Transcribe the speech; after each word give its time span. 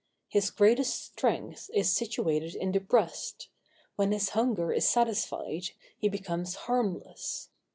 His 0.29 0.49
greatest 0.49 0.95
strength 0.99 1.69
is 1.75 1.91
situated 1.95 2.55
in 2.55 2.71
the 2.71 2.79
breast. 2.79 3.49
When 3.97 4.11
his 4.13 4.29
hunger 4.29 4.73
is 4.73 4.89
satisfied, 4.89 5.65
he 5.95 6.09
becomes 6.09 6.55
harmless. 6.55 7.49